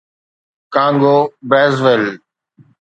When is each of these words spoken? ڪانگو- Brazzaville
ڪانگو- 0.73 1.15
Brazzaville 1.49 2.09